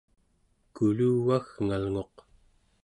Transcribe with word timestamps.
kuluvagngalnguq 0.73 2.15